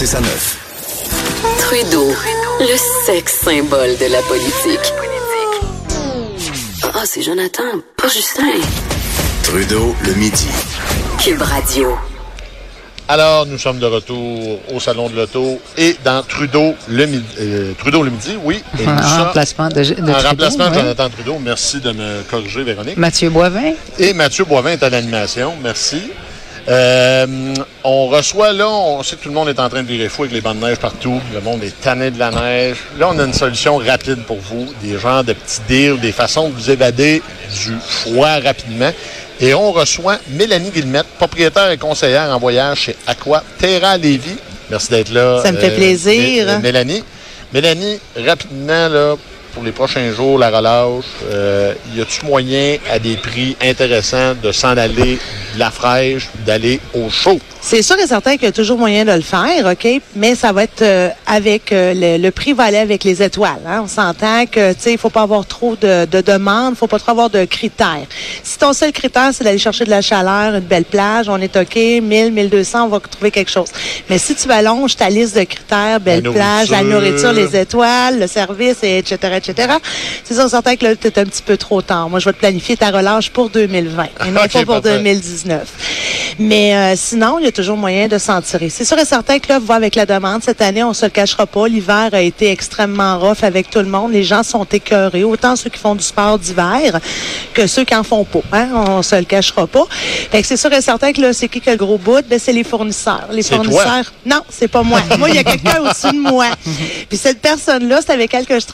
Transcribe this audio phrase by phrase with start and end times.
[0.00, 0.56] 6 à 9.
[1.58, 2.08] Trudeau,
[2.60, 4.92] le sexe symbole de la politique.
[6.82, 7.62] Ah, c'est Jonathan,
[7.96, 8.44] pas Justin.
[9.44, 10.48] Trudeau, le midi.
[11.18, 11.96] Cube Radio.
[13.08, 17.24] Alors, nous sommes de retour au Salon de l'Auto et dans Trudeau le midi.
[17.40, 18.62] euh, Trudeau le midi, oui.
[18.80, 20.74] Et nous Un sommes- remplacement de, de en Trudeau, remplacement de.
[20.74, 21.38] Jonathan Trudeau.
[21.40, 22.96] Merci de me corriger, Véronique.
[22.96, 23.72] Mathieu Boivin.
[23.98, 25.54] Et Mathieu Boivin est à l'animation.
[25.62, 26.00] Merci.
[26.68, 27.26] Euh,
[27.84, 30.22] on reçoit là, on sait que tout le monde est en train de virer fou
[30.22, 31.20] avec les bancs de neige partout.
[31.34, 32.76] Le monde est tanné de la neige.
[32.98, 34.68] Là, on a une solution rapide pour vous.
[34.82, 37.22] Des genres de petits deals, des façons de vous évader
[37.64, 38.92] du froid rapidement.
[39.40, 44.36] Et on reçoit Mélanie Guillemette, propriétaire et conseillère en voyage chez Aqua Terra Lévis.
[44.70, 45.20] Merci d'être là.
[45.20, 46.46] euh, Ça me fait plaisir.
[46.46, 47.04] Mé- Mélanie.
[47.52, 49.14] Mélanie, rapidement, là,
[49.54, 54.52] pour les prochains jours, la relâche, euh, y a-tu moyen, à des prix intéressants, de
[54.52, 55.18] s'en aller
[55.54, 57.38] de la fraîche, d'aller au chaud?
[57.62, 59.86] C'est sûr et certain qu'il y a toujours moyen de le faire, OK?
[60.16, 63.60] Mais ça va être euh, avec euh, le, le prix va aller avec les étoiles.
[63.66, 63.82] Hein?
[63.84, 66.98] On s'entend que tu sais, il faut pas avoir trop de, de demandes, faut pas
[66.98, 68.06] trop avoir de critères.
[68.42, 71.54] Si ton seul critère, c'est d'aller chercher de la chaleur, une belle plage, on est
[71.54, 73.68] OK, 1000, 1200, on va trouver quelque chose.
[74.08, 77.32] Mais si tu allonges ta liste de critères, belle La plage, la nourriture.
[77.32, 79.74] les étoiles, le service, et etc., etc.,
[80.24, 82.08] c'est sûr et certain que là, tu un petit peu trop tard.
[82.08, 84.96] Moi, je vais te planifier ta relâche pour 2020 et non pas pour parfait.
[84.96, 86.36] 2019.
[86.38, 88.70] Mais euh, sinon, il y a toujours moyen de s'en tirer.
[88.70, 91.04] C'est sûr et certain que là, vous voyez, avec la demande, cette année, on se
[91.04, 91.68] le cachera pas.
[91.68, 94.12] L'hiver a été extrêmement rough avec tout le monde.
[94.12, 96.98] Les gens sont écœurés, autant ceux qui font du sport d'hiver
[97.54, 98.40] que ceux qui en font pas.
[98.52, 98.68] Hein?
[98.74, 99.84] On se le cachera pas.
[100.30, 102.24] Fait que c'est sûr et certain que là, c'est qui qui a le gros bout?
[102.28, 103.28] Ben, c'est les fournisseurs.
[103.30, 103.56] Les toi.
[103.56, 104.12] fournisseurs.
[104.24, 105.00] Non, c'est pas moi.
[105.18, 106.46] moi, il y a quelqu'un au-dessus de moi.
[107.08, 108.66] Puis cette personne-là, c'est avec elle que je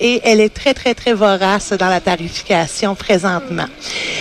[0.00, 3.66] et elle est très, très, très vorace dans la tarification présentement.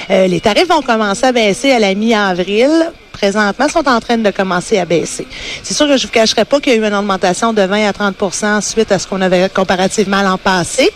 [0.09, 2.91] Euh, les tarifs vont commencer à baisser à la mi-avril.
[3.11, 5.27] Présentement, sont en train de commencer à baisser.
[5.63, 7.87] C'est sûr que je vous cacherai pas qu'il y a eu une augmentation de 20
[7.87, 10.89] à 30% suite à ce qu'on avait comparativement l'an passé.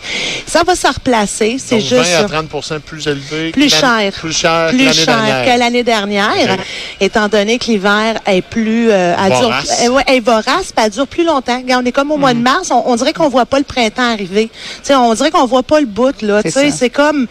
[0.46, 1.56] Ça va se replacer.
[1.64, 3.52] C'est juste 20 à 30 plus élevé.
[3.52, 4.20] plus que l'année- cher.
[4.20, 5.44] Plus cher que plus l'année cher dernière.
[5.54, 6.56] que l'année dernière,
[7.00, 9.82] étant donné que l'hiver est plus euh, elle dure- Vorace.
[9.84, 11.58] euh, ouais, est vorace, puis elle dure plus longtemps.
[11.58, 13.64] Regarde, on est comme au mois de mars, on, on dirait qu'on voit pas le
[13.64, 14.48] printemps arriver.
[14.52, 16.40] Tu sais, on dirait qu'on voit pas le bout là.
[16.42, 16.76] C'est Tu sais, ça.
[16.76, 17.26] c'est comme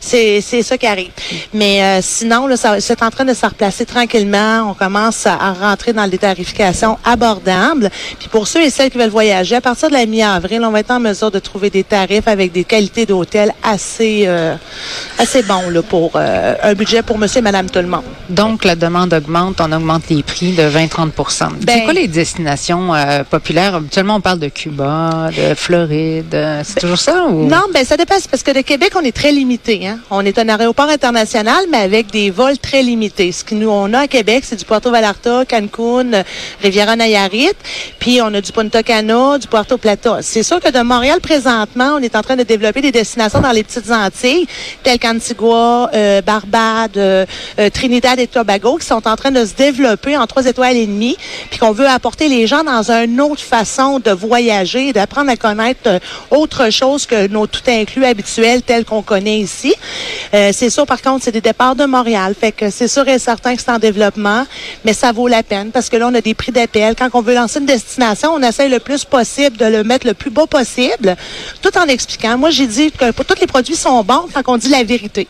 [0.00, 1.10] c'est c'est ça qui arrive.
[1.54, 4.07] Mais euh, sinon là, ça c'est en train de se replacer tranquillement.
[4.14, 7.90] On commence à, rentrer dans des tarifications abordables.
[8.18, 10.80] Puis pour ceux et celles qui veulent voyager, à partir de la mi-avril, on va
[10.80, 14.54] être en mesure de trouver des tarifs avec des qualités d'hôtel assez euh,
[15.18, 18.04] assez bons là pour euh, un budget pour Monsieur et Madame tout le monde.
[18.30, 22.94] Donc, la demande augmente, on augmente les prix de 20-30% C'est Ben- quoi les destinations
[22.94, 23.74] euh, populaires?
[23.74, 26.62] Habituellement, on parle de Cuba, de Floride.
[26.64, 27.26] C'est toujours ça?
[27.26, 27.46] Ou...
[27.46, 28.14] Non, ben ça dépend.
[28.18, 29.86] C'est parce que le Québec, on est très limité.
[29.86, 29.98] Hein?
[30.10, 33.32] On est un aéroport international, mais avec des vols très limités.
[33.32, 36.22] Ce que nous, on a à Québec, c'est du Puerto Vallarta, Cancun,
[36.62, 37.54] Riviera Nayarit,
[37.98, 40.18] puis on a du Punta Cana, du Puerto Plata.
[40.22, 43.50] C'est sûr que de Montréal, présentement, on est en train de développer des destinations dans
[43.50, 44.46] les petites Antilles,
[44.82, 47.26] telles qu'Antigua, euh, Barbade, euh,
[47.58, 50.86] euh, Trinidad et Tobago, qui sont en train de se développer en trois étoiles et
[50.86, 51.16] demie,
[51.50, 56.00] puis qu'on veut apporter les gens dans une autre façon de voyager, d'apprendre à connaître
[56.30, 59.74] autre chose que nos tout inclus habituels tels qu'on connaît ici.
[60.32, 62.34] C'est sûr, par contre, c'est des départs de Montréal.
[62.38, 63.78] Fait que c'est sûr et certain que c'est en
[64.84, 66.94] mais ça vaut la peine parce que là, on a des prix d'appel.
[66.96, 70.14] Quand on veut lancer une destination, on essaie le plus possible de le mettre le
[70.14, 71.16] plus bas possible,
[71.62, 72.38] tout en expliquant.
[72.38, 75.26] Moi, j'ai dit que tous les produits sont bons quand on dit la vérité.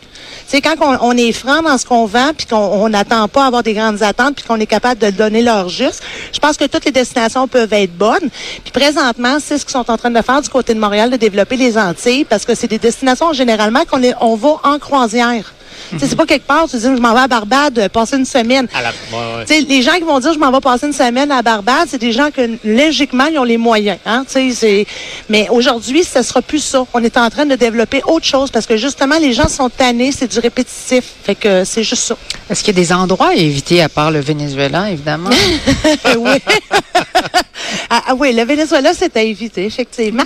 [0.47, 3.47] C'est quand on, est franc dans ce qu'on vend, puis qu'on on n'attend pas à
[3.49, 6.03] avoir des grandes attentes, puis qu'on est capable de donner leur juste.
[6.33, 8.31] Je pense que toutes les destinations peuvent être bonnes.
[8.65, 11.17] Puis présentement, c'est ce qu'ils sont en train de faire du côté de Montréal, de
[11.17, 15.53] développer les Antilles, parce que c'est des destinations généralement qu'on on va en croisière.
[15.91, 18.17] Tu sais, C'est pas quelque part, tu dis, je m'en vais à Barbade, euh, passer
[18.17, 18.67] une semaine.
[18.75, 19.45] À la- ouais, ouais.
[19.47, 21.89] Tu sais, les gens qui vont dire je m'en vais passer une semaine à Barbade,
[21.89, 23.99] c'est des gens que logiquement ils ont les moyens.
[24.07, 24.25] Hein?
[24.27, 24.87] Tu sais, c'est-
[25.29, 26.85] Mais aujourd'hui, ce sera plus ça.
[26.95, 30.13] On est en train de développer autre chose parce que justement les gens sont tannés,
[30.13, 31.05] c'est du répétitif.
[31.25, 32.17] Fait que c'est juste ça.
[32.51, 35.31] Est-ce qu'il y a des endroits à éviter à part le Venezuela, évidemment?
[36.19, 36.31] oui.
[37.91, 40.25] ah, ah oui, le Venezuela, c'est à éviter, effectivement.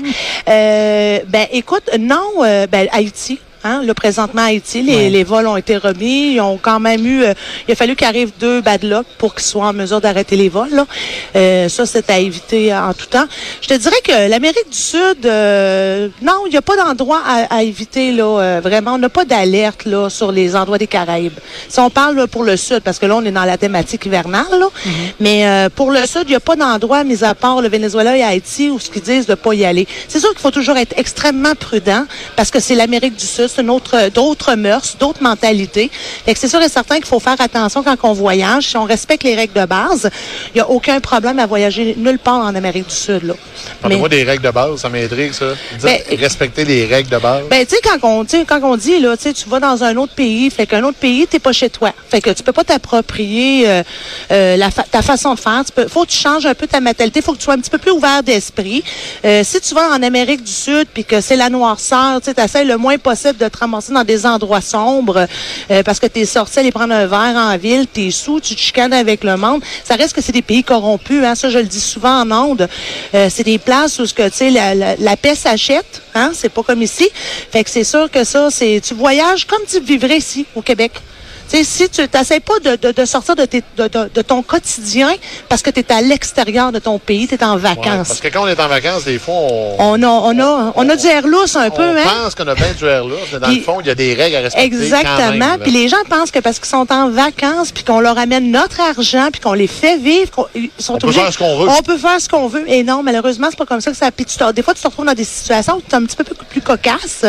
[0.48, 3.38] Euh, ben, écoute, non, euh, ben, Haïti.
[3.64, 5.08] Hein, là, présentement, à Haïti, les, Ouais.
[5.08, 6.32] les vols ont été remis.
[6.32, 7.22] Ils ont quand même eu...
[7.22, 7.32] euh,
[7.68, 10.70] il a fallu qu'arrivent deux bad luck pour qu'ils soient en mesure d'arrêter les vols.
[10.72, 10.84] Là.
[11.36, 13.26] Euh, ça, c'est à éviter en tout temps.
[13.60, 17.54] Je te dirais que l'Amérique du Sud, euh, non, il n'y a pas d'endroit à,
[17.58, 18.10] à éviter.
[18.10, 21.38] Là, euh, vraiment, on n'a pas d'alerte là sur les endroits des Caraïbes.
[21.68, 24.04] Si on parle là, pour le Sud, parce que là, on est dans la thématique
[24.06, 24.66] hivernale, là,
[25.20, 28.16] mais euh, pour le Sud, il n'y a pas d'endroit, mis à part le Venezuela
[28.16, 29.86] et Haïti, où ce qu'ils disent de pas y aller.
[30.08, 32.04] C'est sûr qu'il faut toujours être extrêmement prudent,
[32.36, 35.90] parce que c'est l'Amérique du Sud, c'est autre, d'autres mœurs, d'autres mentalités.
[36.24, 38.64] Fait que c'est sûr et certain qu'il faut faire attention quand on voyage.
[38.68, 40.10] Si on respecte les règles de base,
[40.48, 43.22] il n'y a aucun problème à voyager nulle part en Amérique du Sud.
[43.24, 43.34] Là.
[43.80, 45.46] Parlez-moi des règles de base, ça m'intrigue, ça.
[45.72, 47.44] Dites, Ben, respecter les règles de base.
[47.48, 50.50] Ben, tu sais, quand on, quand on dit, là, tu vas dans un autre pays,
[50.50, 51.92] fait qu'un autre pays, t'es pas chez toi.
[52.10, 53.82] Fait que tu peux pas t'approprier euh,
[54.30, 55.62] euh, la fa- ta façon de faire.
[55.64, 57.21] Tu peux, faut que tu changes un peu ta mentalité.
[57.22, 58.82] Faut que tu sois un petit peu plus ouvert d'esprit.
[59.24, 62.34] Euh, si tu vas en Amérique du Sud, puis que c'est la noirceur, tu sais,
[62.34, 65.26] t'essaies le moins possible de te ramasser dans des endroits sombres,
[65.70, 68.60] euh, parce que t'es sorti aller prendre un verre en ville, t'es sous, tu te
[68.60, 69.62] chicanes avec le monde.
[69.84, 71.34] Ça reste que c'est des pays corrompus, hein.
[71.34, 72.68] Ça, je le dis souvent en ondes.
[73.14, 76.32] Euh, c'est des places où que, tu la, la, la paix s'achète, hein.
[76.34, 77.08] C'est pas comme ici.
[77.50, 80.92] Fait que c'est sûr que ça, c'est, tu voyages comme tu vivrais ici, au Québec.
[81.52, 83.62] Si tu n'essaies pas de, de, de sortir de, tes,
[84.26, 85.10] ton quotidien
[85.48, 88.08] parce que tu es à l'extérieur de ton pays, tu es en Ouais, vacances.
[88.08, 90.88] parce que quand on est en vacances, des fois, on, on, a, on, a, on
[90.88, 92.02] a du air lousse un peu, on hein?
[92.24, 93.94] pense qu'on a bien du air là, mais dans Puis- le fond, il y a
[93.94, 94.70] des règles à respecter.
[94.70, 95.30] quand Exactement.
[95.50, 95.60] même.
[95.60, 98.80] Puis les gens pensent que parce qu'ils sont en vacances, puis qu'on leur amène notre
[98.80, 101.68] argent, puis qu'on les fait vivre, ils sont On peut obligés- faire ce qu'on veut.
[101.68, 102.64] On peut faire ce qu'on veut.
[102.70, 104.10] Et non, malheureusement, c'est pas comme ça que ça.
[104.10, 106.04] Puis tu te- des fois, tu te retrouves dans des situations où tu es un
[106.04, 107.24] petit peu plus, plus cocasse.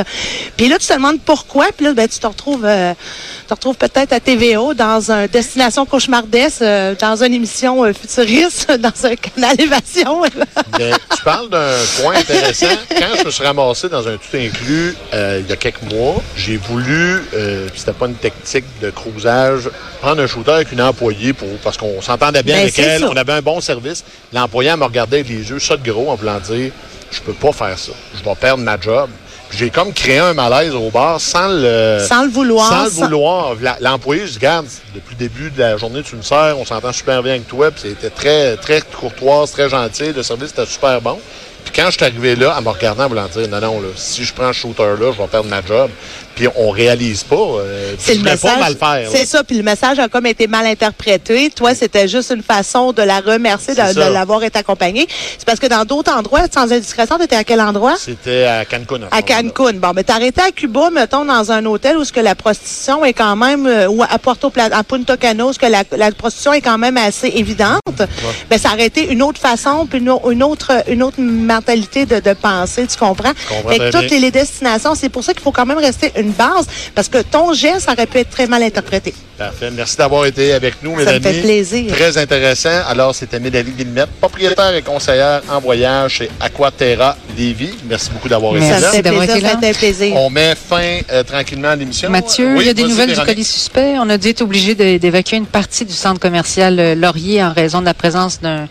[0.55, 1.65] Puis là, tu te demandes pourquoi.
[1.75, 2.93] Puis là, ben, tu te retrouves, euh,
[3.41, 7.93] tu te retrouves peut-être à TVO dans un destination cauchemardesque, euh, dans une émission euh,
[7.93, 10.21] futuriste, dans un canal évasion.
[10.79, 12.67] Mais tu parles d'un point intéressant.
[12.89, 16.21] Quand je me suis ramassé dans un tout inclus euh, il y a quelques mois,
[16.35, 19.69] j'ai voulu, puis c'était pas une technique de cruisage,
[20.01, 23.09] prendre un shooter avec une employée pour parce qu'on s'entendait bien Ben, avec elle, ça.
[23.09, 24.03] on avait un bon service.
[24.31, 26.71] L'employé elle me regardait avec les yeux ça de gros en voulant dire
[27.11, 29.09] je peux pas faire ça, je vais perdre ma job.
[29.55, 33.55] J'ai comme créé un malaise au bar sans le Sans le vouloir, Sans le vouloir.
[33.81, 34.65] L'employé, je dis, garde,
[34.95, 37.69] depuis le début de la journée, tu me sers, on s'entend super bien avec toi,
[37.69, 41.19] puis c'était très, très courtoise, très gentil, le service était super bon.
[41.63, 43.87] Puis quand je suis arrivé là, en me regardant, en voulant dire, non, non, là,
[43.95, 45.89] si je prends ce shooter-là, je vais perdre ma job.
[46.35, 47.35] Puis on réalise pas.
[47.35, 48.53] euh, C'est le message.
[48.53, 49.09] pas mal faire.
[49.11, 51.51] C'est ça, puis le message a comme été mal interprété.
[51.51, 55.07] Toi, c'était juste une façon de la remercier de, l'avoir été accompagnée.
[55.37, 57.95] C'est parce que dans d'autres endroits, sans indiscrétion, tu étais à quel endroit?
[57.99, 58.95] C'était à Cancun.
[58.95, 59.21] À moment-là.
[59.21, 59.73] Cancun.
[59.73, 63.13] Bon, mais arrêté à Cuba, mettons, dans un hôtel où ce que la prostitution est
[63.13, 66.11] quand même, euh, ou à Puerto Plata, à Punta Cana, où ce que la, la
[66.11, 67.79] prostitution est quand même assez évidente.
[68.49, 71.19] Ben, ça aurait été une autre façon, puis une, une autre, une autre
[71.55, 73.33] mentalité de, de penser, tu comprends?
[73.49, 75.77] comprends Fait que très toutes les, les destinations, c'est pour ça qu'il faut quand même
[75.77, 76.65] rester une base,
[76.95, 79.13] parce que ton geste aurait pu être très mal interprété.
[79.37, 79.71] Parfait.
[79.71, 81.33] Merci d'avoir été avec nous, Ça me mesdames.
[81.33, 81.91] fait plaisir.
[81.91, 82.79] Très intéressant.
[82.87, 87.73] Alors, c'était Médalie Guillemette, propriétaire et conseillère en voyage chez Aquaterra Lévis.
[87.89, 88.79] Merci beaucoup d'avoir été là.
[88.79, 88.91] ça
[89.59, 90.15] fait plaisir.
[90.15, 92.09] On met fin euh, tranquillement à l'émission.
[92.09, 93.95] Mathieu, Oui, il y a des nouvelles du colis suspect.
[93.99, 97.81] On a dû être obligé d'évacuer une partie du centre commercial euh, Laurier en raison
[97.81, 98.67] de la présence d'un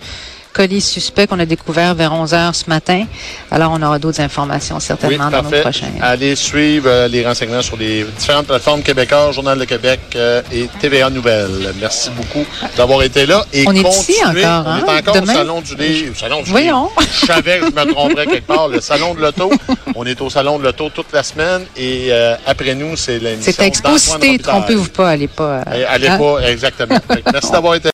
[0.52, 3.04] colis suspect qu'on a découvert vers 11 heures ce matin.
[3.50, 5.86] Alors, on aura d'autres informations Oui, certainement dans nos prochains.
[6.00, 10.68] Allez suivre euh, les renseignements sur les différentes plateformes québécoises, Journal de Québec euh, et
[10.80, 11.72] TVA Nouvelles.
[11.80, 12.44] Merci beaucoup
[12.76, 13.44] d'avoir été là.
[13.52, 14.14] Et On est continuez.
[14.14, 14.84] ici encore, On hein?
[14.86, 15.32] est encore Demain?
[15.32, 16.14] au Salon du Livre.
[16.18, 16.88] Salon du Voyons.
[16.98, 17.10] Livre.
[17.20, 18.68] Je savais que je me tromperais quelque part.
[18.68, 19.50] Le Salon de l'Auto.
[19.94, 21.62] On est au Salon de l'Auto toute la semaine.
[21.76, 24.38] Et euh, après nous, c'est l'émission C'est à Expo d'Antoine Cité, Robitaille.
[24.54, 25.60] trompez-vous pas, allez pas.
[25.88, 26.18] Allez hein?
[26.18, 26.98] pas, exactement.
[27.32, 27.90] Merci d'avoir été